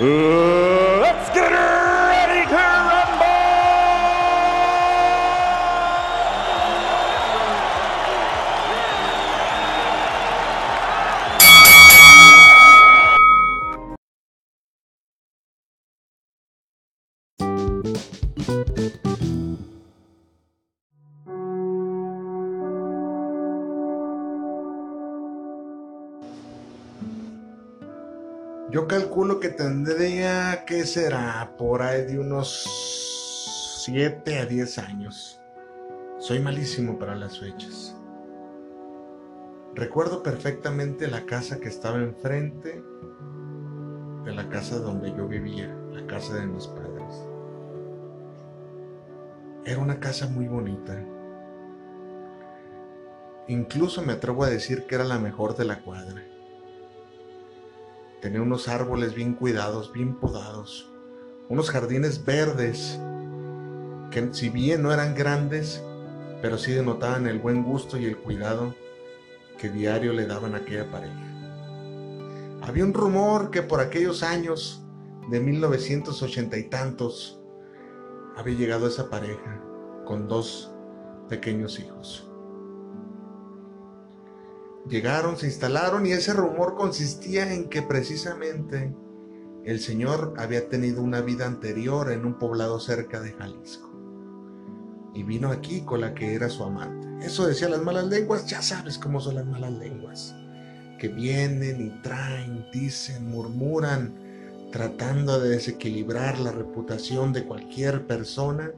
let's 0.00 1.28
get 1.34 1.50
ready 1.52 1.81
Yo 28.72 28.88
calculo 28.88 29.38
que 29.38 29.50
tendría 29.50 30.64
que 30.64 30.86
será 30.86 31.56
por 31.58 31.82
ahí 31.82 32.06
de 32.06 32.18
unos 32.18 33.82
7 33.84 34.38
a 34.38 34.46
10 34.46 34.78
años. 34.78 35.42
Soy 36.18 36.40
malísimo 36.40 36.98
para 36.98 37.14
las 37.14 37.38
fechas. 37.38 37.94
Recuerdo 39.74 40.22
perfectamente 40.22 41.06
la 41.06 41.26
casa 41.26 41.60
que 41.60 41.68
estaba 41.68 41.98
enfrente 41.98 42.82
de 44.24 44.32
la 44.32 44.48
casa 44.48 44.78
donde 44.78 45.14
yo 45.14 45.28
vivía, 45.28 45.68
la 45.92 46.06
casa 46.06 46.36
de 46.36 46.46
mis 46.46 46.66
padres. 46.66 47.28
Era 49.66 49.80
una 49.80 50.00
casa 50.00 50.28
muy 50.28 50.48
bonita. 50.48 50.98
Incluso 53.48 54.00
me 54.00 54.14
atrevo 54.14 54.44
a 54.44 54.48
decir 54.48 54.86
que 54.86 54.94
era 54.94 55.04
la 55.04 55.18
mejor 55.18 55.58
de 55.58 55.66
la 55.66 55.82
cuadra. 55.82 56.22
Tenía 58.22 58.40
unos 58.40 58.68
árboles 58.68 59.16
bien 59.16 59.34
cuidados, 59.34 59.92
bien 59.92 60.14
podados, 60.14 60.88
unos 61.48 61.70
jardines 61.70 62.24
verdes 62.24 63.00
que 64.12 64.32
si 64.32 64.48
bien 64.48 64.80
no 64.80 64.92
eran 64.92 65.16
grandes, 65.16 65.82
pero 66.40 66.56
sí 66.56 66.70
denotaban 66.70 67.26
el 67.26 67.40
buen 67.40 67.64
gusto 67.64 67.98
y 67.98 68.04
el 68.04 68.16
cuidado 68.16 68.76
que 69.58 69.70
diario 69.70 70.12
le 70.12 70.26
daban 70.26 70.54
a 70.54 70.58
aquella 70.58 70.88
pareja. 70.88 71.20
Había 72.62 72.84
un 72.84 72.94
rumor 72.94 73.50
que 73.50 73.62
por 73.62 73.80
aquellos 73.80 74.22
años 74.22 74.84
de 75.28 75.40
1980 75.40 76.56
y 76.58 76.62
tantos 76.68 77.42
había 78.36 78.56
llegado 78.56 78.86
esa 78.86 79.10
pareja 79.10 79.60
con 80.04 80.28
dos 80.28 80.72
pequeños 81.28 81.80
hijos. 81.80 82.31
Llegaron, 84.88 85.36
se 85.36 85.46
instalaron 85.46 86.06
y 86.06 86.12
ese 86.12 86.32
rumor 86.32 86.74
consistía 86.74 87.52
en 87.52 87.68
que 87.68 87.82
precisamente 87.82 88.94
el 89.64 89.78
señor 89.78 90.34
había 90.38 90.68
tenido 90.68 91.02
una 91.02 91.20
vida 91.20 91.46
anterior 91.46 92.10
en 92.10 92.26
un 92.26 92.34
poblado 92.34 92.80
cerca 92.80 93.20
de 93.20 93.32
Jalisco. 93.32 93.90
Y 95.14 95.22
vino 95.22 95.50
aquí 95.52 95.82
con 95.82 96.00
la 96.00 96.14
que 96.14 96.34
era 96.34 96.48
su 96.48 96.64
amante. 96.64 97.08
Eso 97.24 97.46
decía 97.46 97.68
las 97.68 97.82
malas 97.82 98.06
lenguas, 98.06 98.46
ya 98.46 98.60
sabes 98.60 98.98
cómo 98.98 99.20
son 99.20 99.36
las 99.36 99.46
malas 99.46 99.72
lenguas. 99.72 100.34
Que 100.98 101.08
vienen 101.08 101.80
y 101.80 102.02
traen, 102.02 102.66
dicen, 102.72 103.30
murmuran, 103.30 104.14
tratando 104.72 105.38
de 105.38 105.50
desequilibrar 105.50 106.40
la 106.40 106.50
reputación 106.50 107.32
de 107.32 107.44
cualquier 107.44 108.06
persona 108.06 108.72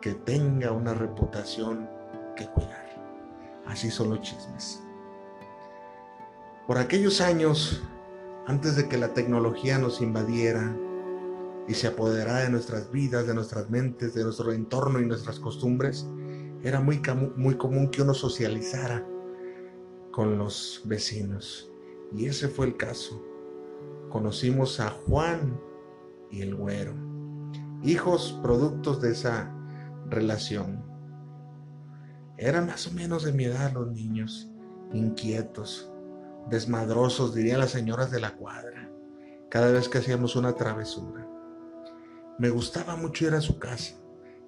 que 0.00 0.14
tenga 0.14 0.72
una 0.72 0.94
reputación 0.94 1.88
que 2.34 2.46
cuidar. 2.46 2.87
Así 3.68 3.90
son 3.90 4.10
los 4.10 4.22
chismes. 4.22 4.82
Por 6.66 6.78
aquellos 6.78 7.20
años, 7.20 7.82
antes 8.46 8.76
de 8.76 8.88
que 8.88 8.96
la 8.96 9.12
tecnología 9.12 9.78
nos 9.78 10.00
invadiera 10.00 10.74
y 11.68 11.74
se 11.74 11.86
apoderara 11.86 12.40
de 12.40 12.50
nuestras 12.50 12.90
vidas, 12.90 13.26
de 13.26 13.34
nuestras 13.34 13.68
mentes, 13.70 14.14
de 14.14 14.24
nuestro 14.24 14.52
entorno 14.52 15.00
y 15.00 15.06
nuestras 15.06 15.38
costumbres, 15.38 16.06
era 16.62 16.80
muy, 16.80 17.00
muy 17.36 17.56
común 17.56 17.90
que 17.90 18.02
uno 18.02 18.14
socializara 18.14 19.06
con 20.10 20.38
los 20.38 20.82
vecinos. 20.86 21.70
Y 22.14 22.26
ese 22.26 22.48
fue 22.48 22.66
el 22.66 22.76
caso. 22.76 23.22
Conocimos 24.08 24.80
a 24.80 24.90
Juan 24.90 25.60
y 26.30 26.40
el 26.40 26.54
güero, 26.54 26.94
hijos 27.82 28.38
productos 28.42 29.02
de 29.02 29.12
esa 29.12 29.54
relación. 30.08 30.87
Eran 32.38 32.66
más 32.66 32.86
o 32.86 32.92
menos 32.92 33.24
de 33.24 33.32
mi 33.32 33.44
edad 33.44 33.72
los 33.72 33.90
niños, 33.90 34.48
inquietos, 34.92 35.92
desmadrosos, 36.48 37.34
dirían 37.34 37.58
las 37.58 37.70
señoras 37.70 38.12
de 38.12 38.20
la 38.20 38.36
cuadra, 38.36 38.88
cada 39.48 39.72
vez 39.72 39.88
que 39.88 39.98
hacíamos 39.98 40.36
una 40.36 40.54
travesura. 40.54 41.26
Me 42.38 42.50
gustaba 42.50 42.94
mucho 42.94 43.26
ir 43.26 43.34
a 43.34 43.40
su 43.40 43.58
casa, 43.58 43.96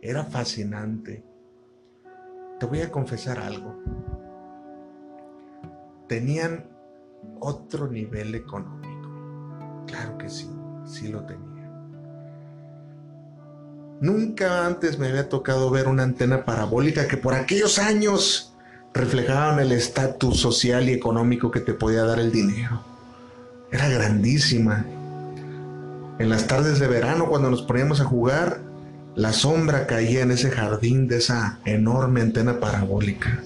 era 0.01 0.23
fascinante. 0.25 1.25
Te 2.61 2.67
voy 2.67 2.81
a 2.83 2.93
confesar 2.93 3.41
algo. 3.41 3.77
Tenían 6.07 6.71
otro 7.41 7.89
nivel 7.89 8.37
económico. 8.37 9.85
Claro 9.89 10.17
que 10.17 10.29
sí, 10.29 10.49
sí 10.85 11.09
lo 11.09 11.27
tenían. 11.27 11.50
Nunca 14.01 14.67
antes 14.67 14.99
me 14.99 15.09
había 15.09 15.29
tocado 15.29 15.69
ver 15.69 15.87
una 15.87 16.05
antena 16.05 16.47
parabólica 16.47 17.07
que 17.07 17.19
por 17.19 17.35
aquellos 17.35 17.79
años 17.79 18.55
reflejaban 18.95 19.61
el 19.61 19.73
estatus 19.73 20.41
social 20.41 20.89
y 20.89 20.95
económico 20.95 21.51
que 21.51 21.61
te 21.61 21.75
podía 21.75 22.05
dar 22.05 22.19
el 22.19 22.33
dinero. 22.33 22.83
Era 23.71 23.89
grandísima. 23.89 24.87
En 26.19 26.31
las 26.31 26.47
tardes 26.47 26.79
de 26.79 26.89
verano, 26.89 27.27
cuando 27.29 27.51
nos 27.51 27.61
poníamos 27.61 28.01
a 28.01 28.05
jugar, 28.05 28.61
la 29.15 29.35
sombra 29.35 29.87
caía 29.87 30.23
en 30.23 30.31
ese 30.31 30.51
jardín 30.51 31.07
de 31.07 31.19
esa 31.19 31.59
enorme 31.67 32.23
antena 32.23 32.59
parabólica. 32.59 33.43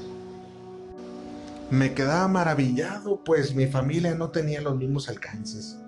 Me 1.71 1.95
quedaba 1.95 2.29
maravillado, 2.29 3.21
pues 3.25 3.57
mi 3.57 3.67
familia 3.67 4.15
no 4.15 4.31
tenía 4.31 4.61
los 4.61 4.77
mismos 4.77 5.09
alcances. 5.09 5.79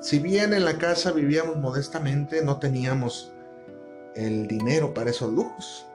Si 0.00 0.20
bien 0.20 0.54
en 0.54 0.64
la 0.64 0.78
casa 0.78 1.12
vivíamos 1.12 1.58
modestamente, 1.58 2.42
no 2.42 2.58
teníamos 2.58 3.32
el 4.16 4.48
dinero 4.48 4.94
para 4.94 5.10
esos 5.10 5.32
lujos. 5.32 5.86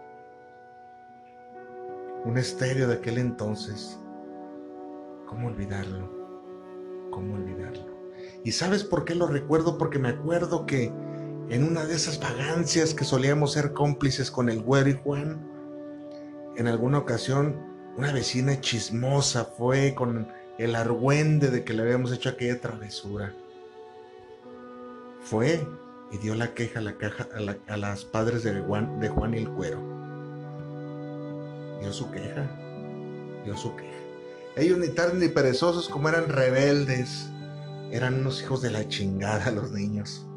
Un 2.23 2.37
estéreo 2.37 2.87
de 2.87 2.95
aquel 2.95 3.17
entonces. 3.17 3.97
¿Cómo 5.25 5.47
olvidarlo? 5.47 6.09
¿Cómo 7.09 7.35
olvidarlo? 7.35 7.85
¿Y 8.43 8.51
sabes 8.51 8.83
por 8.83 9.05
qué 9.05 9.15
lo 9.15 9.27
recuerdo? 9.27 9.77
Porque 9.77 9.97
me 9.97 10.09
acuerdo 10.09 10.65
que 10.65 10.93
en 11.49 11.63
una 11.63 11.85
de 11.85 11.95
esas 11.95 12.19
vagancias 12.19 12.93
que 12.93 13.03
solíamos 13.03 13.53
ser 13.53 13.73
cómplices 13.73 14.29
con 14.29 14.49
el 14.49 14.61
güero 14.61 14.89
y 14.89 14.99
Juan, 15.03 15.47
en 16.55 16.67
alguna 16.67 16.99
ocasión 16.99 17.55
una 17.97 18.13
vecina 18.13 18.61
chismosa 18.61 19.45
fue 19.45 19.95
con 19.95 20.27
el 20.57 20.75
argüende 20.75 21.49
de 21.49 21.63
que 21.63 21.73
le 21.73 21.81
habíamos 21.81 22.11
hecho 22.13 22.29
aquella 22.29 22.61
travesura. 22.61 23.33
Fue 25.21 25.65
y 26.11 26.17
dio 26.17 26.35
la 26.35 26.53
queja 26.53 26.79
a, 26.79 26.81
la 26.81 26.97
caja, 26.97 27.27
a, 27.67 27.77
las 27.77 28.05
padres 28.05 28.43
de 28.43 28.59
Juan, 28.61 28.99
de 28.99 29.09
Juan 29.09 29.33
y 29.33 29.37
el 29.37 29.49
Cuero. 29.49 29.79
Dio 31.79 31.93
su 31.93 32.11
queja, 32.11 32.49
dio 33.45 33.55
su 33.55 33.75
queja. 33.75 33.91
Ellos 34.57 34.77
ni 34.77 34.89
tan 34.89 35.19
ni 35.19 35.29
perezosos 35.29 35.87
como 35.87 36.09
eran 36.09 36.27
rebeldes, 36.27 37.29
eran 37.91 38.19
unos 38.19 38.41
hijos 38.41 38.61
de 38.61 38.71
la 38.71 38.87
chingada 38.87 39.51
los 39.51 39.71
niños. 39.71 40.27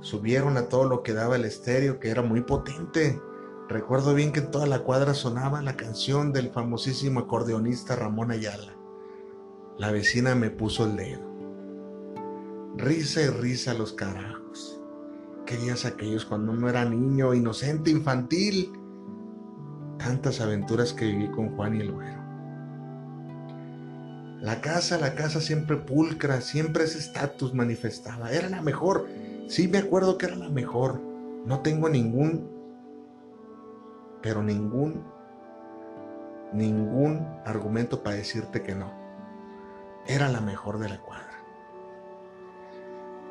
Subieron 0.00 0.56
a 0.56 0.68
todo 0.68 0.84
lo 0.88 1.02
que 1.02 1.14
daba 1.14 1.36
el 1.36 1.44
estéreo, 1.44 1.98
que 1.98 2.10
era 2.10 2.22
muy 2.22 2.42
potente. 2.42 3.20
Recuerdo 3.68 4.14
bien 4.14 4.32
que 4.32 4.40
en 4.40 4.50
toda 4.50 4.66
la 4.66 4.80
cuadra 4.80 5.14
sonaba 5.14 5.62
la 5.62 5.76
canción 5.76 6.32
del 6.32 6.50
famosísimo 6.50 7.20
acordeonista 7.20 7.96
Ramón 7.96 8.32
Ayala. 8.32 8.74
La 9.78 9.90
vecina 9.90 10.34
me 10.34 10.50
puso 10.50 10.84
el 10.84 10.96
dedo. 10.96 11.31
Risa 12.76 13.22
y 13.22 13.28
risa 13.28 13.74
los 13.74 13.92
carajos 13.92 14.42
qué 15.52 15.58
días 15.58 15.84
aquellos 15.84 16.24
cuando 16.24 16.52
uno 16.52 16.68
era 16.68 16.84
niño, 16.84 17.34
inocente, 17.34 17.90
infantil. 17.90 18.72
Tantas 19.98 20.40
aventuras 20.40 20.92
que 20.92 21.04
viví 21.04 21.30
con 21.30 21.54
Juan 21.54 21.76
y 21.76 21.80
el 21.80 21.92
güero. 21.92 22.22
La 24.40 24.60
casa, 24.60 24.98
la 24.98 25.14
casa 25.14 25.40
siempre 25.40 25.76
pulcra, 25.76 26.40
siempre 26.40 26.84
ese 26.84 26.98
estatus 26.98 27.54
manifestaba. 27.54 28.32
Era 28.32 28.48
la 28.48 28.62
mejor. 28.62 29.06
Sí 29.46 29.68
me 29.68 29.78
acuerdo 29.78 30.18
que 30.18 30.26
era 30.26 30.36
la 30.36 30.48
mejor. 30.48 31.00
No 31.44 31.60
tengo 31.60 31.88
ningún, 31.88 32.48
pero 34.22 34.42
ningún, 34.42 35.04
ningún 36.52 37.26
argumento 37.44 38.02
para 38.02 38.16
decirte 38.16 38.62
que 38.62 38.74
no. 38.74 38.92
Era 40.06 40.28
la 40.28 40.40
mejor 40.40 40.78
de 40.78 40.88
la 40.88 41.00
cuadra. 41.00 41.31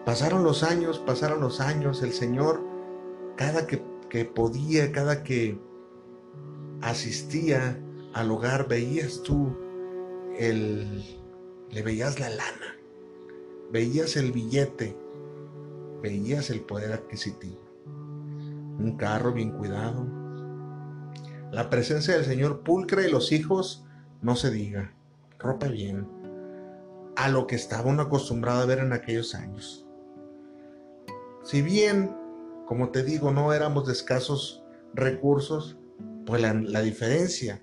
Pasaron 0.05 0.43
los 0.43 0.63
años, 0.63 0.99
pasaron 0.99 1.41
los 1.41 1.61
años. 1.61 2.01
El 2.01 2.11
Señor, 2.11 2.61
cada 3.35 3.67
que, 3.67 3.83
que 4.09 4.25
podía, 4.25 4.91
cada 4.91 5.23
que 5.23 5.59
asistía 6.81 7.79
al 8.13 8.31
hogar, 8.31 8.67
veías 8.67 9.21
tú 9.23 9.55
el, 10.37 11.03
le 11.69 11.81
veías 11.83 12.19
la 12.19 12.29
lana, 12.29 12.77
veías 13.71 14.17
el 14.17 14.31
billete, 14.31 14.97
veías 16.01 16.49
el 16.49 16.61
poder 16.61 16.93
adquisitivo. 16.93 17.61
Un 17.85 18.97
carro 18.97 19.33
bien 19.33 19.51
cuidado. 19.51 20.07
La 21.51 21.69
presencia 21.69 22.15
del 22.15 22.25
Señor 22.25 22.61
pulcra 22.61 23.05
y 23.05 23.11
los 23.11 23.31
hijos, 23.31 23.85
no 24.21 24.35
se 24.35 24.49
diga, 24.49 24.93
ropa 25.37 25.67
bien, 25.67 26.07
a 27.15 27.29
lo 27.29 27.45
que 27.45 27.55
estaba 27.55 27.89
uno 27.89 28.03
acostumbrado 28.03 28.61
a 28.61 28.65
ver 28.65 28.79
en 28.79 28.93
aquellos 28.93 29.35
años. 29.35 29.85
Si 31.43 31.61
bien, 31.61 32.15
como 32.67 32.89
te 32.89 33.03
digo, 33.03 33.31
no 33.31 33.53
éramos 33.53 33.87
de 33.87 33.93
escasos 33.93 34.63
recursos, 34.93 35.77
pues 36.25 36.41
la, 36.41 36.81
diferencia 36.81 37.61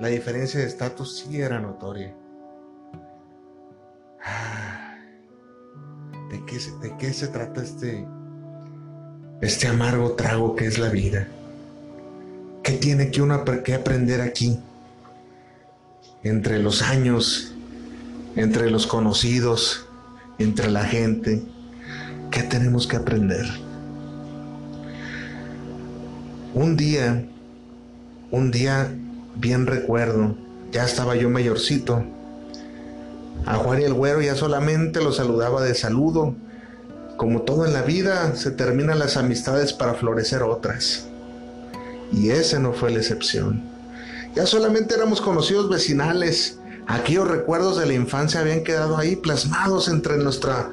la 0.00 0.08
diferencia 0.08 0.60
de 0.60 0.66
estatus 0.66 1.18
sí 1.18 1.40
era 1.40 1.60
notoria. 1.60 2.14
Ah, 4.24 4.96
¿De 6.30 6.44
qué, 6.46 6.58
¿De 6.80 6.96
qué 6.96 7.12
se 7.12 7.28
trata 7.28 7.62
este, 7.62 8.06
este 9.42 9.68
amargo 9.68 10.12
trago 10.12 10.56
que 10.56 10.66
es 10.66 10.78
la 10.78 10.88
vida? 10.88 11.28
¿Qué 12.62 12.72
tiene 12.72 13.10
que 13.10 13.20
uno 13.20 13.44
que 13.62 13.74
aprender 13.74 14.22
aquí? 14.22 14.58
Entre 16.22 16.58
los 16.60 16.80
años, 16.80 17.54
entre 18.36 18.70
los 18.70 18.86
conocidos, 18.86 19.86
entre 20.38 20.70
la 20.70 20.84
gente, 20.84 21.42
¿qué 22.30 22.42
tenemos 22.42 22.86
que 22.86 22.96
aprender? 22.96 23.46
Un 26.54 26.76
día, 26.76 27.24
un 28.30 28.50
día 28.50 28.92
bien 29.36 29.66
recuerdo, 29.66 30.36
ya 30.72 30.84
estaba 30.84 31.16
yo 31.16 31.30
mayorcito. 31.30 32.04
A 33.46 33.56
Juan 33.56 33.80
y 33.80 33.84
el 33.84 33.94
güero 33.94 34.20
ya 34.20 34.34
solamente 34.34 35.02
lo 35.02 35.12
saludaba 35.12 35.62
de 35.62 35.74
saludo. 35.74 36.34
Como 37.16 37.42
todo 37.42 37.66
en 37.66 37.72
la 37.72 37.82
vida, 37.82 38.34
se 38.36 38.50
terminan 38.50 38.98
las 38.98 39.16
amistades 39.16 39.72
para 39.72 39.94
florecer 39.94 40.42
otras. 40.42 41.06
Y 42.12 42.30
ese 42.30 42.58
no 42.58 42.72
fue 42.72 42.90
la 42.90 42.98
excepción. 42.98 43.62
Ya 44.34 44.46
solamente 44.46 44.94
éramos 44.94 45.20
conocidos 45.20 45.68
vecinales. 45.68 46.58
Aquellos 46.86 47.28
recuerdos 47.28 47.78
de 47.78 47.86
la 47.86 47.94
infancia 47.94 48.40
habían 48.40 48.64
quedado 48.64 48.96
ahí 48.96 49.16
plasmados 49.16 49.88
entre 49.88 50.16
nuestra, 50.18 50.70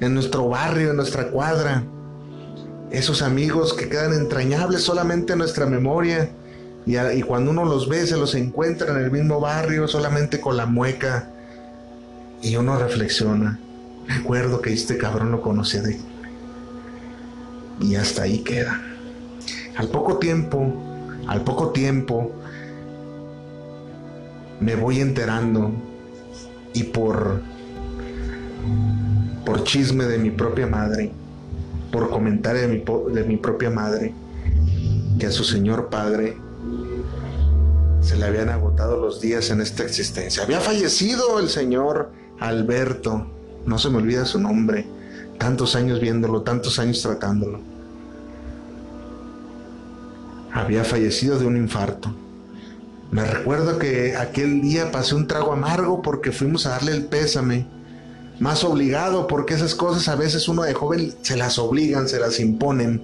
en 0.00 0.14
nuestro 0.14 0.48
barrio, 0.48 0.90
en 0.90 0.96
nuestra 0.96 1.28
cuadra. 1.28 1.82
Esos 2.90 3.22
amigos 3.22 3.74
que 3.74 3.88
quedan 3.88 4.14
entrañables 4.14 4.82
solamente 4.82 5.32
en 5.34 5.40
nuestra 5.40 5.66
memoria 5.66 6.30
y, 6.88 7.20
cuando 7.20 7.50
uno 7.50 7.66
los 7.66 7.86
ve, 7.86 8.06
se 8.06 8.16
los 8.16 8.34
encuentra 8.34 8.92
en 8.92 9.04
el 9.04 9.10
mismo 9.10 9.40
barrio, 9.40 9.86
solamente 9.86 10.40
con 10.40 10.56
la 10.56 10.64
mueca. 10.64 11.28
Y 12.40 12.56
uno 12.56 12.78
reflexiona. 12.78 13.58
Recuerdo 14.06 14.62
que 14.62 14.72
este 14.72 14.96
cabrón 14.96 15.30
lo 15.30 15.42
conocía 15.42 15.82
de. 15.82 16.00
Y 17.82 17.96
hasta 17.96 18.22
ahí 18.22 18.38
queda. 18.38 18.80
Al 19.76 19.88
poco 19.88 20.16
tiempo, 20.16 20.72
al 21.26 21.44
poco 21.44 21.72
tiempo, 21.72 22.32
me 24.60 24.74
voy 24.74 25.00
enterando 25.00 25.70
y 26.72 26.84
por 26.84 27.42
por 29.48 29.64
chisme 29.64 30.04
de 30.04 30.18
mi 30.18 30.30
propia 30.30 30.66
madre, 30.66 31.10
por 31.90 32.10
comentario 32.10 32.60
de 32.60 32.68
mi, 32.68 32.84
de 33.14 33.24
mi 33.24 33.38
propia 33.38 33.70
madre, 33.70 34.12
que 35.18 35.24
a 35.24 35.32
su 35.32 35.42
señor 35.42 35.88
padre 35.88 36.36
se 38.02 38.18
le 38.18 38.26
habían 38.26 38.50
agotado 38.50 39.00
los 39.00 39.22
días 39.22 39.48
en 39.48 39.62
esta 39.62 39.84
existencia. 39.84 40.42
Había 40.42 40.60
fallecido 40.60 41.40
el 41.40 41.48
señor 41.48 42.12
Alberto, 42.38 43.26
no 43.64 43.78
se 43.78 43.88
me 43.88 43.96
olvida 43.96 44.26
su 44.26 44.38
nombre, 44.38 44.86
tantos 45.38 45.76
años 45.76 45.98
viéndolo, 45.98 46.42
tantos 46.42 46.78
años 46.78 47.00
tratándolo. 47.00 47.60
Había 50.52 50.84
fallecido 50.84 51.38
de 51.38 51.46
un 51.46 51.56
infarto. 51.56 52.14
Me 53.10 53.24
recuerdo 53.24 53.78
que 53.78 54.14
aquel 54.14 54.60
día 54.60 54.92
pasé 54.92 55.14
un 55.14 55.26
trago 55.26 55.54
amargo 55.54 56.02
porque 56.02 56.32
fuimos 56.32 56.66
a 56.66 56.70
darle 56.70 56.92
el 56.92 57.06
pésame. 57.06 57.77
Más 58.38 58.62
obligado 58.64 59.26
porque 59.26 59.54
esas 59.54 59.74
cosas 59.74 60.08
a 60.08 60.14
veces 60.14 60.48
uno 60.48 60.62
de 60.62 60.74
joven 60.74 61.14
se 61.22 61.36
las 61.36 61.58
obligan, 61.58 62.08
se 62.08 62.20
las 62.20 62.38
imponen. 62.38 63.02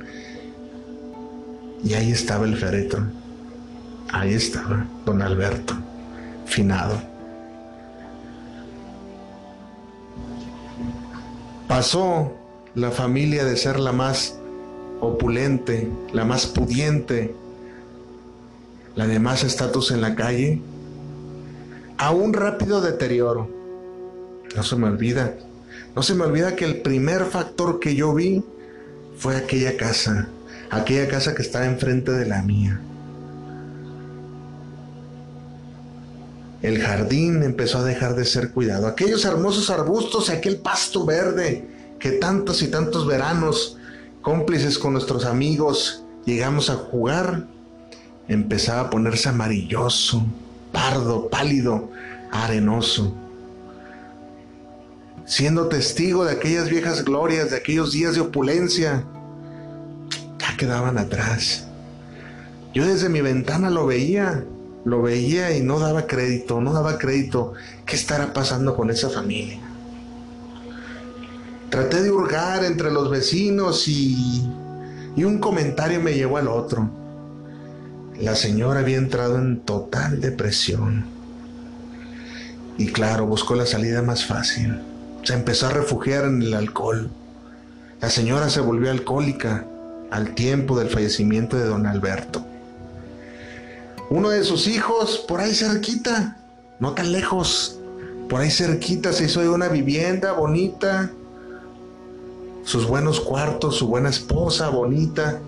Y 1.83 1.95
ahí 1.95 2.13
estaba 2.13 2.47
el 2.47 2.57
féretro 2.57 3.07
Ahí 4.15 4.35
estaba 4.35 4.87
don 5.05 5.23
Alberto, 5.23 5.75
finado. 6.47 7.03
Pasó 11.67 12.33
la 12.77 12.93
familia 12.93 13.45
de 13.45 13.57
ser 13.57 13.81
la 13.81 13.91
más 13.91 14.37
opulente, 15.01 15.91
la 16.13 16.25
más 16.25 16.47
pudiente, 16.47 17.35
la 18.95 19.09
de 19.09 19.19
más 19.19 19.43
estatus 19.43 19.91
en 19.91 20.01
la 20.01 20.15
calle, 20.15 20.61
a 21.99 22.13
un 22.13 22.33
rápido 22.35 22.81
deterioro. 22.81 23.49
No 24.55 24.62
se 24.62 24.77
me 24.77 24.87
olvida, 24.87 25.35
no 25.97 26.03
se 26.03 26.15
me 26.15 26.25
olvida 26.25 26.56
que 26.56 26.65
el 26.65 26.81
primer 26.81 27.25
factor 27.25 27.81
que 27.81 27.95
yo 27.95 28.15
vi 28.15 28.45
fue 29.17 29.37
aquella 29.37 29.77
casa, 29.77 30.29
aquella 30.71 31.09
casa 31.09 31.35
que 31.35 31.43
estaba 31.43 31.67
enfrente 31.67 32.12
de 32.12 32.27
la 32.27 32.43
mía. 32.43 32.81
El 36.62 36.81
jardín 36.81 37.43
empezó 37.43 37.78
a 37.78 37.85
dejar 37.85 38.17
de 38.17 38.25
ser 38.25 38.50
cuidado. 38.50 38.87
Aquellos 38.87 39.25
hermosos 39.25 39.69
arbustos 39.71 40.28
y 40.28 40.33
aquel 40.33 40.57
pasto 40.57 41.05
verde 41.05 41.69
que 41.99 42.12
tantos 42.12 42.62
y 42.62 42.69
tantos 42.69 43.07
veranos, 43.07 43.76
cómplices 44.23 44.78
con 44.78 44.95
nuestros 44.95 45.26
amigos, 45.26 46.05
llegamos 46.25 46.71
a 46.71 46.76
jugar, 46.76 47.47
empezaba 48.28 48.81
a 48.83 48.90
ponerse 48.90 49.28
amarilloso, 49.28 50.25
pardo, 50.73 51.28
pálido, 51.28 51.90
arenoso. 52.33 53.14
Siendo 55.26 55.69
testigo 55.69 56.25
de 56.25 56.33
aquellas 56.33 56.69
viejas 56.69 57.04
glorias, 57.04 57.50
de 57.50 57.57
aquellos 57.57 57.93
días 57.93 58.14
de 58.14 58.21
opulencia, 58.21 59.04
ya 60.38 60.57
quedaban 60.57 60.99
atrás. 60.99 61.66
Yo 62.75 62.87
desde 62.87 63.09
mi 63.09 63.21
ventana 63.21 63.71
lo 63.71 63.87
veía 63.87 64.45
lo 64.85 65.00
veía 65.00 65.57
y 65.57 65.62
no 65.62 65.78
daba 65.78 66.07
crédito, 66.07 66.61
no 66.61 66.73
daba 66.73 66.99
crédito. 66.99 67.54
¿Qué 67.87 67.97
estará 67.97 68.33
pasando 68.33 68.76
con 68.76 68.90
esa 68.90 69.09
familia? 69.09 69.59
Traté 71.71 72.02
de 72.02 72.11
hurgar 72.11 72.64
entre 72.64 72.93
los 72.93 73.11
vecinos 73.11 73.88
y, 73.88 74.47
y 75.16 75.25
un 75.25 75.38
comentario 75.38 76.00
me 76.00 76.12
llevó 76.12 76.37
al 76.37 76.49
otro. 76.49 76.88
La 78.21 78.37
señora 78.37 78.81
había 78.81 78.99
entrado 78.99 79.38
en 79.38 79.61
total 79.61 80.21
depresión. 80.21 81.07
Y 82.76 82.88
claro, 82.88 83.26
buscó 83.26 83.54
la 83.54 83.66
salida 83.66 84.02
más 84.02 84.26
fácil. 84.26 84.81
Se 85.25 85.35
empezó 85.35 85.66
a 85.66 85.71
refugiar 85.71 86.25
en 86.25 86.43
el 86.43 86.54
alcohol. 86.54 87.11
La 88.00 88.11
señora 88.11 88.49
se 88.50 88.61
volvió 88.61 88.90
alcohólica 88.90 89.66
al 90.11 90.35
tiempo 90.35 90.78
del 90.78 90.88
fallecimiento 90.88 91.57
de 91.57 91.64
don 91.64 91.87
Alberto 91.87 92.45
uno 94.11 94.31
de 94.31 94.45
sus 94.45 94.66
hijos 94.66 95.25
por 95.26 95.40
ahí 95.40 95.54
cerquita, 95.54 96.37
no 96.78 96.93
tan 96.93 97.12
lejos, 97.12 97.78
por 98.28 98.40
ahí 98.40 98.50
cerquita 98.50 99.12
se 99.12 99.25
hizo 99.25 99.40
una 99.52 99.69
vivienda 99.69 100.33
bonita, 100.33 101.11
sus 102.64 102.87
buenos 102.87 103.21
cuartos, 103.21 103.76
su 103.76 103.88
buena 103.88 104.11
esposa 104.11 104.69
bonita. 104.69 105.40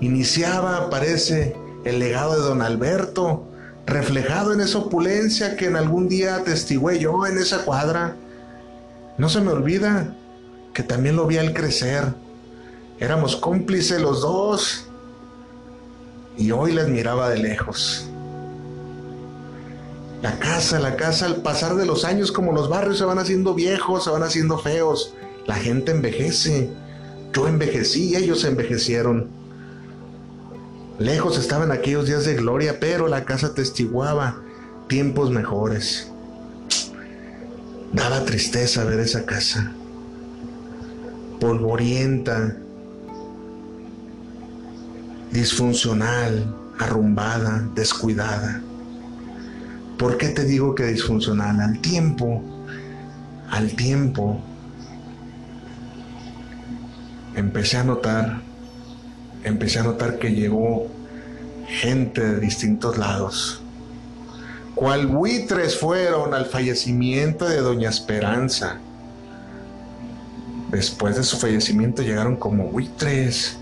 Iniciaba, 0.00 0.90
parece, 0.90 1.56
el 1.84 1.98
legado 1.98 2.34
de 2.34 2.40
don 2.40 2.62
Alberto, 2.62 3.44
reflejado 3.86 4.52
en 4.52 4.60
esa 4.60 4.78
opulencia 4.78 5.56
que 5.56 5.66
en 5.66 5.76
algún 5.76 6.08
día 6.08 6.36
atestigué 6.36 6.98
yo 6.98 7.26
en 7.26 7.38
esa 7.38 7.64
cuadra. 7.64 8.16
No 9.16 9.28
se 9.28 9.40
me 9.40 9.52
olvida 9.52 10.14
que 10.72 10.82
también 10.82 11.16
lo 11.16 11.26
vi 11.26 11.38
al 11.38 11.54
crecer. 11.54 12.14
Éramos 12.98 13.36
cómplices 13.36 14.00
los 14.00 14.20
dos 14.20 14.86
y 16.36 16.50
hoy 16.50 16.72
la 16.72 16.82
admiraba 16.82 17.30
de 17.30 17.38
lejos. 17.38 18.08
La 20.20 20.38
casa, 20.38 20.80
la 20.80 20.96
casa, 20.96 21.26
al 21.26 21.36
pasar 21.36 21.76
de 21.76 21.86
los 21.86 22.04
años, 22.04 22.32
como 22.32 22.52
los 22.52 22.68
barrios 22.68 22.98
se 22.98 23.04
van 23.04 23.18
haciendo 23.18 23.54
viejos, 23.54 24.04
se 24.04 24.10
van 24.10 24.22
haciendo 24.22 24.58
feos, 24.58 25.14
la 25.46 25.54
gente 25.54 25.92
envejece. 25.92 26.70
Yo 27.32 27.46
envejecí, 27.46 28.16
ellos 28.16 28.44
envejecieron. 28.44 29.28
Lejos 30.98 31.38
estaban 31.38 31.72
aquellos 31.72 32.06
días 32.06 32.24
de 32.24 32.34
gloria, 32.34 32.78
pero 32.80 33.06
la 33.06 33.24
casa 33.24 33.54
testiguaba 33.54 34.40
tiempos 34.88 35.30
mejores. 35.30 36.10
Daba 37.94 38.24
tristeza 38.24 38.82
ver 38.82 38.98
esa 38.98 39.24
casa, 39.24 39.70
polvorienta, 41.38 42.56
disfuncional, 45.30 46.52
arrumbada, 46.80 47.68
descuidada. 47.76 48.60
¿Por 49.96 50.18
qué 50.18 50.30
te 50.30 50.44
digo 50.44 50.74
que 50.74 50.86
disfuncional? 50.86 51.60
Al 51.60 51.80
tiempo, 51.80 52.42
al 53.48 53.76
tiempo, 53.76 54.42
empecé 57.36 57.76
a 57.76 57.84
notar, 57.84 58.42
empecé 59.44 59.78
a 59.78 59.84
notar 59.84 60.18
que 60.18 60.30
llegó 60.34 60.88
gente 61.68 62.22
de 62.22 62.40
distintos 62.40 62.98
lados. 62.98 63.63
Cual 64.74 65.06
buitres 65.06 65.78
fueron 65.78 66.34
al 66.34 66.46
fallecimiento 66.46 67.48
de 67.48 67.58
Doña 67.58 67.90
Esperanza. 67.90 68.78
Después 70.70 71.16
de 71.16 71.22
su 71.22 71.36
fallecimiento 71.36 72.02
llegaron 72.02 72.36
como 72.36 72.64
buitres 72.64 73.56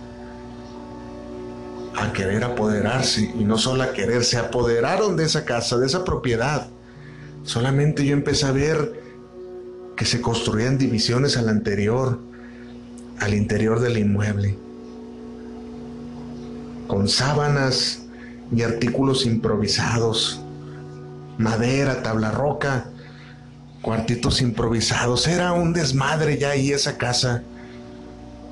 a 1.94 2.12
querer 2.12 2.42
apoderarse 2.44 3.30
y 3.38 3.44
no 3.44 3.58
solo 3.58 3.82
a 3.82 3.92
querer, 3.92 4.24
se 4.24 4.38
apoderaron 4.38 5.16
de 5.16 5.24
esa 5.24 5.44
casa, 5.44 5.76
de 5.78 5.86
esa 5.86 6.04
propiedad. 6.04 6.68
Solamente 7.44 8.04
yo 8.06 8.14
empecé 8.14 8.46
a 8.46 8.52
ver 8.52 9.02
que 9.96 10.04
se 10.04 10.20
construían 10.20 10.78
divisiones 10.78 11.36
al 11.36 11.48
anterior, 11.48 12.18
al 13.20 13.34
interior 13.34 13.80
del 13.80 13.98
inmueble, 13.98 14.56
con 16.86 17.08
sábanas 17.08 18.02
y 18.54 18.62
artículos 18.62 19.26
improvisados, 19.26 20.41
madera, 21.38 22.02
tabla 22.02 22.30
roca, 22.30 22.86
cuartitos 23.82 24.40
improvisados. 24.40 25.26
Era 25.26 25.52
un 25.52 25.72
desmadre 25.72 26.38
ya 26.38 26.50
ahí 26.50 26.72
esa 26.72 26.98
casa. 26.98 27.42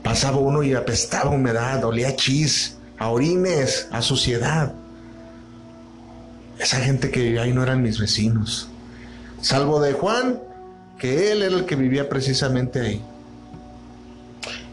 Pasaba 0.02 0.38
uno 0.38 0.62
y 0.62 0.74
apestaba 0.74 1.30
humedad, 1.30 1.84
olía 1.84 2.16
chis 2.16 2.76
a 2.98 3.08
orines, 3.08 3.88
a 3.90 4.02
suciedad. 4.02 4.72
Esa 6.58 6.78
gente 6.78 7.10
que 7.10 7.38
ahí 7.38 7.52
no 7.52 7.62
eran 7.62 7.82
mis 7.82 7.98
vecinos. 7.98 8.68
Salvo 9.40 9.80
de 9.80 9.94
Juan, 9.94 10.38
que 10.98 11.32
él 11.32 11.42
era 11.42 11.56
el 11.56 11.64
que 11.64 11.76
vivía 11.76 12.08
precisamente 12.08 12.80
ahí. 12.80 13.02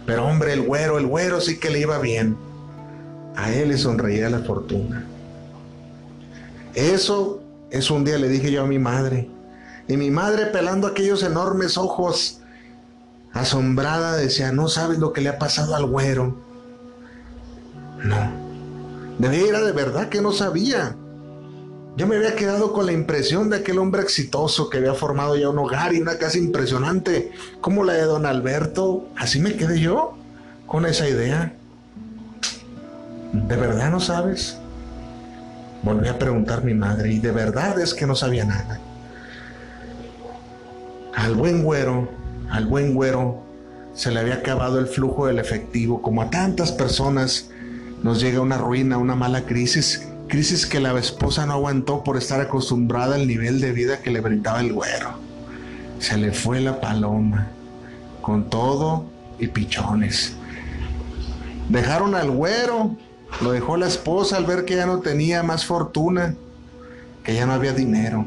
Pero 0.06 0.26
hombre, 0.26 0.54
el 0.54 0.62
güero, 0.62 0.98
el 0.98 1.06
güero 1.06 1.40
sí 1.40 1.60
que 1.60 1.70
le 1.70 1.80
iba 1.80 2.00
bien. 2.00 2.38
A 3.36 3.52
él 3.54 3.70
le 3.70 3.78
sonreía 3.78 4.30
la 4.30 4.40
fortuna. 4.40 5.06
Eso, 6.74 7.37
eso 7.70 7.96
un 7.96 8.06
día 8.06 8.18
le 8.18 8.30
dije 8.30 8.52
yo 8.52 8.64
a 8.64 8.68
mi 8.68 8.80
madre. 8.80 9.30
Y 9.88 9.98
mi 9.98 10.12
madre 10.12 10.48
pelando 10.48 10.88
aquellos 10.88 11.24
enormes 11.24 11.78
ojos, 11.78 12.42
asombrada, 13.34 14.18
decía, 14.18 14.52
no 14.52 14.68
sabes 14.68 15.00
lo 15.00 15.14
que 15.14 15.22
le 15.22 15.30
ha 15.30 15.40
pasado 15.40 15.76
al 15.76 15.86
güero. 15.86 16.36
No. 18.04 18.32
De 19.18 19.30
veras, 19.30 19.66
de 19.66 19.72
verdad 19.72 20.10
que 20.10 20.22
no 20.22 20.32
sabía. 20.32 20.96
Yo 21.96 22.06
me 22.06 22.18
había 22.18 22.36
quedado 22.36 22.74
con 22.74 22.86
la 22.86 22.92
impresión 22.92 23.50
de 23.50 23.58
aquel 23.58 23.80
hombre 23.80 24.04
exitoso 24.04 24.70
que 24.70 24.78
había 24.78 24.94
formado 24.94 25.36
ya 25.36 25.50
un 25.50 25.58
hogar 25.58 25.96
y 25.96 26.02
una 26.02 26.18
casa 26.18 26.38
impresionante, 26.38 27.32
como 27.60 27.84
la 27.84 27.94
de 27.94 28.04
don 28.04 28.26
Alberto. 28.26 29.08
Así 29.16 29.40
me 29.40 29.56
quedé 29.56 29.80
yo 29.80 30.16
con 30.68 30.86
esa 30.86 31.10
idea. 31.10 31.56
¿De 33.34 33.56
verdad 33.56 33.90
no 33.90 34.00
sabes? 34.00 34.58
Volví 35.84 36.08
a 36.08 36.18
preguntar 36.18 36.60
a 36.60 36.62
mi 36.62 36.74
madre 36.74 37.14
y 37.14 37.20
de 37.20 37.32
verdad 37.32 37.80
es 37.80 37.94
que 37.94 38.06
no 38.06 38.16
sabía 38.16 38.46
nada. 38.46 38.80
Al 41.16 41.36
buen 41.36 41.64
güero, 41.64 42.10
al 42.50 42.66
buen 42.66 42.94
güero, 42.94 43.44
se 43.94 44.12
le 44.12 44.20
había 44.20 44.36
acabado 44.36 44.80
el 44.80 44.88
flujo 44.88 45.28
del 45.28 45.40
efectivo, 45.40 46.02
como 46.02 46.22
a 46.22 46.30
tantas 46.30 46.72
personas 46.72 47.50
nos 48.04 48.22
llega 48.22 48.42
una 48.42 48.58
ruina, 48.58 48.98
una 48.98 49.16
mala 49.16 49.42
crisis, 49.42 50.08
crisis 50.28 50.66
que 50.66 50.80
la 50.80 50.98
esposa 51.00 51.46
no 51.46 51.54
aguantó 51.54 52.04
por 52.04 52.18
estar 52.18 52.40
acostumbrada 52.40 53.16
al 53.16 53.28
nivel 53.28 53.60
de 53.60 53.72
vida 53.72 54.02
que 54.02 54.12
le 54.12 54.22
brindaba 54.22 54.60
el 54.60 54.74
güero. 54.74 55.14
Se 56.00 56.18
le 56.18 56.32
fue 56.32 56.62
la 56.62 56.80
paloma, 56.80 57.48
con 58.22 58.50
todo 58.50 59.06
y 59.40 59.48
pichones. 59.48 60.36
Dejaron 61.70 62.14
al 62.14 62.30
güero, 62.30 62.96
lo 63.42 63.52
dejó 63.52 63.78
la 63.78 63.88
esposa 63.88 64.38
al 64.38 64.46
ver 64.46 64.66
que 64.66 64.76
ya 64.76 64.86
no 64.86 65.00
tenía 65.00 65.44
más 65.44 65.66
fortuna, 65.66 66.36
que 67.24 67.36
ya 67.36 67.46
no 67.46 67.54
había 67.54 67.74
dinero. 67.74 68.26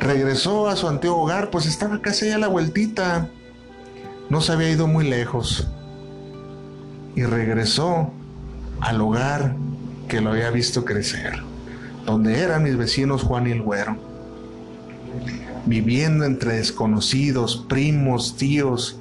Regresó 0.00 0.68
a 0.68 0.76
su 0.76 0.88
antiguo 0.88 1.22
hogar, 1.22 1.50
pues 1.50 1.66
estaba 1.66 2.00
casi 2.00 2.30
a 2.30 2.38
la 2.38 2.48
vueltita. 2.48 3.28
No 4.30 4.40
se 4.40 4.52
había 4.52 4.70
ido 4.70 4.86
muy 4.86 5.08
lejos 5.08 5.68
y 7.14 7.24
regresó 7.24 8.10
al 8.80 9.00
hogar 9.00 9.56
que 10.08 10.20
lo 10.20 10.30
había 10.30 10.50
visto 10.50 10.84
crecer, 10.84 11.42
donde 12.04 12.38
eran 12.38 12.62
mis 12.62 12.76
vecinos 12.76 13.22
Juan 13.22 13.46
y 13.48 13.52
el 13.52 13.62
Güero, 13.62 13.96
viviendo 15.64 16.24
entre 16.24 16.56
desconocidos, 16.56 17.64
primos, 17.68 18.36
tíos, 18.36 18.98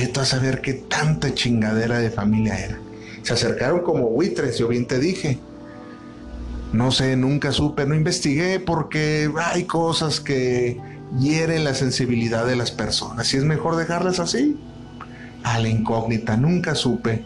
veto 0.00 0.20
a 0.20 0.24
saber 0.24 0.60
qué 0.60 0.74
tanta 0.74 1.34
chingadera 1.34 1.98
de 1.98 2.10
familia 2.10 2.58
era. 2.58 2.78
Se 3.22 3.32
acercaron 3.32 3.80
como 3.80 4.08
buitres, 4.08 4.58
yo 4.58 4.68
bien 4.68 4.86
te 4.86 4.98
dije. 4.98 5.38
No 6.72 6.90
sé, 6.90 7.16
nunca 7.16 7.52
supe, 7.52 7.86
no 7.86 7.94
investigué 7.94 8.60
porque 8.60 9.30
hay 9.42 9.64
cosas 9.64 10.20
que 10.20 10.78
hieren 11.18 11.64
la 11.64 11.74
sensibilidad 11.74 12.46
de 12.46 12.56
las 12.56 12.70
personas 12.70 13.32
y 13.32 13.38
es 13.38 13.44
mejor 13.44 13.76
dejarlas 13.76 14.20
así. 14.20 14.56
A 15.42 15.58
la 15.58 15.68
incógnita, 15.68 16.36
nunca 16.36 16.74
supe 16.74 17.24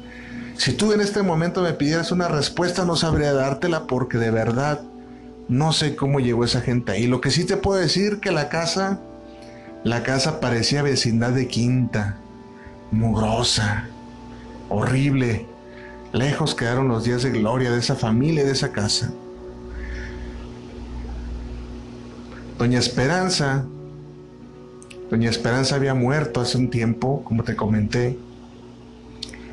si 0.57 0.73
tú 0.75 0.93
en 0.93 1.01
este 1.01 1.23
momento 1.23 1.63
me 1.63 1.73
pidieras 1.73 2.13
una 2.13 2.29
respuesta, 2.29 2.85
no 2.85 2.97
sabría 2.97 3.33
dártela 3.33 3.87
porque 3.87 4.19
de 4.19 4.31
verdad 4.31 4.81
no 5.49 5.73
sé 5.73 5.97
cómo 5.97 6.21
llegó 6.21 6.45
esa 6.45 6.61
gente 6.61 6.93
ahí. 6.93 7.07
Lo 7.07 7.21
que 7.21 7.31
sí 7.31 7.45
te 7.45 7.57
puedo 7.57 7.81
decir 7.81 8.21
que 8.21 8.31
la 8.31 8.49
casa, 8.49 9.01
la 9.83 10.03
casa 10.03 10.41
parecía 10.41 10.83
vecindad 10.83 11.31
de 11.31 11.49
quinta, 11.49 12.19
mugrosa, 12.93 13.89
horrible. 14.69 15.47
Lejos 16.13 16.55
quedaron 16.55 16.89
los 16.89 17.05
días 17.05 17.23
de 17.23 17.31
gloria 17.31 17.71
de 17.73 17.79
esa 17.81 17.97
familia, 17.97 18.45
de 18.45 18.53
esa 18.53 18.71
casa. 18.71 19.13
Doña 22.59 22.79
Esperanza, 22.79 23.65
Doña 25.11 25.31
Esperanza 25.31 25.75
había 25.75 25.95
muerto 25.95 26.41
hace 26.41 26.59
un 26.59 26.71
tiempo, 26.71 27.25
como 27.25 27.43
te 27.43 27.57
comenté 27.57 28.19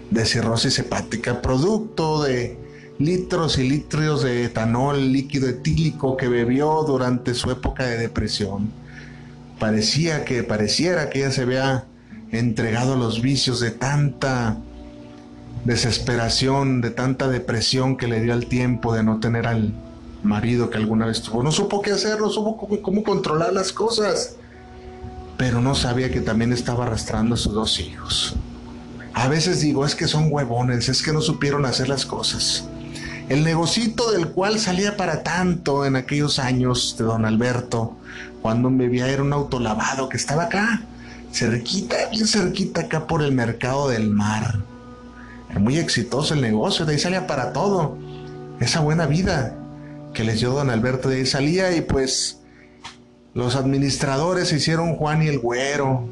de 0.09 0.25
cirrosis 0.25 0.77
hepática, 0.79 1.41
producto 1.41 2.23
de 2.23 2.57
litros 2.97 3.57
y 3.57 3.69
litros 3.69 4.23
de 4.23 4.45
etanol 4.45 5.11
líquido 5.11 5.47
etílico 5.47 6.17
que 6.17 6.27
bebió 6.27 6.83
durante 6.83 7.33
su 7.33 7.51
época 7.51 7.85
de 7.85 7.97
depresión. 7.97 8.71
Parecía 9.59 10.25
que, 10.25 10.43
pareciera 10.43 11.09
que 11.09 11.19
ella 11.19 11.31
se 11.31 11.41
había 11.41 11.85
entregado 12.31 12.93
a 12.93 12.97
los 12.97 13.21
vicios 13.21 13.59
de 13.59 13.71
tanta 13.71 14.57
desesperación, 15.65 16.81
de 16.81 16.91
tanta 16.91 17.27
depresión 17.27 17.97
que 17.97 18.07
le 18.07 18.21
dio 18.21 18.33
al 18.33 18.45
tiempo 18.45 18.93
de 18.93 19.03
no 19.03 19.19
tener 19.19 19.47
al 19.47 19.73
marido 20.23 20.69
que 20.69 20.77
alguna 20.77 21.05
vez 21.05 21.21
tuvo. 21.21 21.43
No 21.43 21.51
supo 21.51 21.81
qué 21.81 21.91
hacer, 21.91 22.19
no 22.19 22.29
supo 22.29 22.81
cómo, 22.81 23.03
controlar 23.03 23.53
las 23.53 23.71
cosas, 23.71 24.35
pero 25.37 25.61
no 25.61 25.75
sabía 25.75 26.11
que 26.11 26.21
también 26.21 26.53
estaba 26.53 26.85
arrastrando 26.85 27.35
a 27.35 27.37
sus 27.37 27.53
dos 27.53 27.79
hijos. 27.79 28.35
A 29.13 29.27
veces 29.27 29.61
digo, 29.61 29.85
es 29.85 29.95
que 29.95 30.07
son 30.07 30.31
huevones, 30.31 30.87
es 30.87 31.01
que 31.01 31.11
no 31.11 31.21
supieron 31.21 31.65
hacer 31.65 31.89
las 31.89 32.05
cosas. 32.05 32.65
El 33.27 33.43
negocito 33.43 34.11
del 34.11 34.29
cual 34.29 34.59
salía 34.59 34.97
para 34.97 35.23
tanto 35.23 35.85
en 35.85 35.95
aquellos 35.95 36.39
años 36.39 36.95
de 36.97 37.05
don 37.05 37.25
Alberto, 37.25 37.95
cuando 38.41 38.69
me 38.69 38.87
veía 38.87 39.07
era 39.07 39.21
un 39.21 39.33
autolavado 39.33 40.09
que 40.09 40.17
estaba 40.17 40.43
acá, 40.43 40.81
cerquita, 41.31 41.95
bien 42.11 42.27
cerquita 42.27 42.81
acá 42.81 43.07
por 43.07 43.21
el 43.21 43.31
mercado 43.31 43.89
del 43.89 44.09
mar. 44.09 44.59
Muy 45.59 45.77
exitoso 45.77 46.33
el 46.33 46.41
negocio, 46.41 46.85
de 46.85 46.93
ahí 46.93 46.99
salía 46.99 47.27
para 47.27 47.53
todo. 47.53 47.97
Esa 48.59 48.81
buena 48.81 49.07
vida 49.07 49.55
que 50.13 50.23
les 50.23 50.39
dio 50.39 50.51
don 50.51 50.69
Alberto, 50.69 51.09
de 51.09 51.17
ahí 51.17 51.25
salía 51.25 51.75
y 51.75 51.81
pues 51.81 52.39
los 53.33 53.55
administradores 53.55 54.51
hicieron 54.51 54.95
Juan 54.95 55.23
y 55.23 55.27
el 55.27 55.39
Güero, 55.39 56.07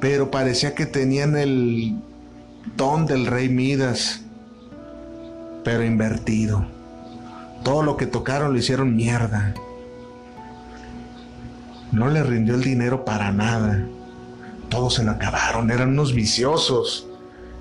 pero 0.00 0.30
parecía 0.30 0.74
que 0.74 0.86
tenían 0.86 1.36
el 1.36 1.96
don 2.76 3.06
del 3.06 3.26
rey 3.26 3.48
Midas, 3.48 4.22
pero 5.64 5.84
invertido. 5.84 6.66
Todo 7.62 7.82
lo 7.82 7.96
que 7.96 8.06
tocaron 8.06 8.52
lo 8.52 8.58
hicieron 8.58 8.96
mierda. 8.96 9.54
No 11.92 12.08
le 12.08 12.22
rindió 12.22 12.54
el 12.54 12.62
dinero 12.62 13.04
para 13.04 13.30
nada. 13.32 13.86
Todos 14.70 14.94
se 14.94 15.04
lo 15.04 15.10
acabaron, 15.10 15.70
eran 15.70 15.90
unos 15.90 16.14
viciosos. 16.14 17.06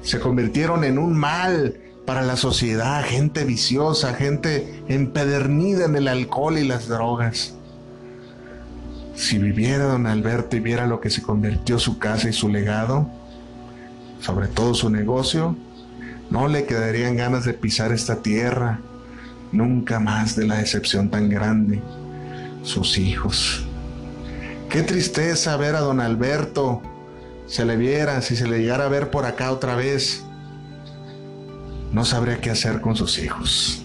Se 0.02 0.22
convirtieron 0.22 0.86
en 0.86 0.98
un 0.98 1.18
mal 1.18 1.76
para 2.06 2.22
la 2.22 2.38
sociedad, 2.38 3.04
gente 3.04 3.44
viciosa, 3.44 4.14
gente 4.14 4.84
empedernida 4.88 5.86
en 5.86 5.98
el 5.98 6.08
alcohol 6.08 6.58
y 6.58 6.66
las 6.66 6.88
drogas. 6.88 7.56
Si 9.16 9.38
viviera 9.38 9.84
don 9.84 10.08
Alberto 10.08 10.56
y 10.56 10.62
viera 10.62 10.88
lo 10.88 11.02
que 11.02 11.10
se 11.10 11.22
convirtió 11.22 11.78
su 11.78 12.00
casa 12.00 12.30
y 12.30 12.34
su 12.34 12.48
legado, 12.48 13.10
sobre 14.22 14.48
todo 14.48 14.74
su 14.74 14.90
negocio, 14.90 15.58
no 16.30 16.48
le 16.48 16.66
quedarían 16.66 17.18
ganas 17.18 17.44
de 17.44 17.54
pisar 17.54 17.92
esta 17.92 18.22
tierra, 18.22 18.80
nunca 19.52 20.00
más 20.00 20.38
de 20.38 20.48
la 20.48 20.60
decepción 20.60 21.10
tan 21.10 21.30
grande, 21.30 21.82
sus 22.64 22.98
hijos. 22.98 23.68
Qué 24.72 24.84
tristeza 24.84 25.58
ver 25.58 25.76
a 25.76 25.82
don 25.82 26.00
Alberto, 26.00 26.82
se 27.46 27.66
le 27.66 27.76
viera, 27.76 28.22
si 28.22 28.38
se 28.38 28.48
le 28.48 28.60
llegara 28.60 28.86
a 28.86 28.88
ver 28.88 29.12
por 29.12 29.26
acá 29.26 29.52
otra 29.52 29.76
vez, 29.76 30.24
no 31.92 32.06
sabría 32.06 32.40
qué 32.40 32.52
hacer 32.52 32.80
con 32.80 32.96
sus 32.96 33.20
hijos. 33.20 33.84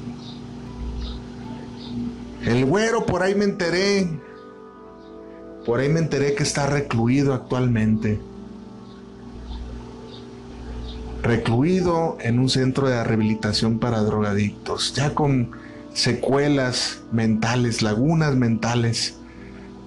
El 2.44 2.64
güero, 2.66 3.04
por 3.04 3.24
ahí 3.24 3.34
me 3.34 3.42
enteré, 3.42 4.08
por 5.64 5.80
ahí 5.80 5.88
me 5.88 5.98
enteré 5.98 6.36
que 6.36 6.44
está 6.44 6.66
recluido 6.66 7.34
actualmente. 7.34 8.20
Recluido 11.20 12.16
en 12.20 12.38
un 12.38 12.48
centro 12.48 12.88
de 12.88 13.02
rehabilitación 13.02 13.80
para 13.80 14.02
drogadictos, 14.02 14.94
ya 14.94 15.16
con 15.16 15.50
secuelas 15.92 17.00
mentales, 17.10 17.82
lagunas 17.82 18.36
mentales, 18.36 19.16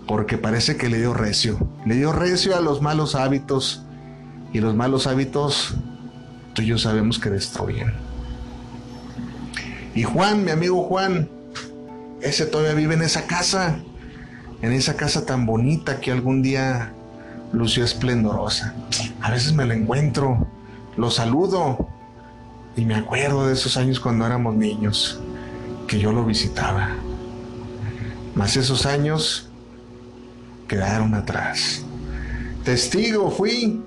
porque 0.10 0.40
parece 0.40 0.76
que 0.76 0.90
le 0.90 0.98
dio 0.98 1.14
recio, 1.14 1.70
le 1.86 1.94
dio 1.94 2.12
recio 2.12 2.58
a 2.58 2.62
los 2.62 2.82
malos 2.82 3.14
hábitos 3.14 3.84
y 4.52 4.60
los 4.60 4.74
malos 4.74 5.06
hábitos 5.06 5.76
tú 6.54 6.64
y 6.64 6.66
yo 6.66 6.80
sabemos 6.80 7.20
que 7.20 7.30
destruyen. 7.30 7.94
Y 9.94 10.02
Juan, 10.02 10.44
mi 10.44 10.50
amigo 10.50 10.82
Juan, 10.82 11.30
ese 12.22 12.48
todavía 12.48 12.74
vive 12.74 12.96
en 12.96 13.04
esa 13.04 13.28
casa, 13.28 13.78
en 14.64 14.74
esa 14.74 14.96
casa 14.96 15.28
tan 15.28 15.46
bonita 15.46 16.00
que 16.00 16.12
algún 16.12 16.42
día 16.42 16.92
lució 17.54 17.84
esplendorosa. 17.84 18.74
A 19.22 19.30
veces 19.30 19.54
me 19.54 19.66
lo 19.66 19.76
encuentro 19.76 20.48
lo 20.98 21.12
saludo 21.12 21.88
y 22.76 22.84
me 22.84 22.96
acuerdo 22.96 23.46
de 23.46 23.54
esos 23.54 23.78
años 23.78 24.00
cuando 24.00 24.26
éramos 24.26 24.56
niños, 24.56 25.22
que 25.88 26.00
yo 26.00 26.12
lo 26.12 26.26
visitaba. 26.26 26.96
Mas 28.34 28.58
esos 28.58 28.88
años 28.88 29.49
quedaron 30.70 31.14
atrás. 31.16 31.84
Testigo 32.64 33.30
fui 33.30 33.82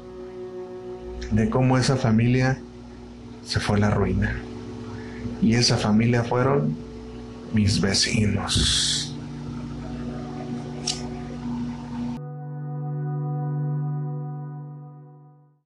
de 1.31 1.49
cómo 1.49 1.79
esa 1.79 1.97
familia 1.97 2.59
se 3.47 3.59
fue 3.59 3.77
a 3.77 3.81
la 3.81 3.91
ruina. 3.91 4.37
Y 5.41 5.55
esa 5.55 5.79
familia 5.79 6.23
fueron 6.25 6.77
mis 7.55 7.81
vecinos. 7.81 9.12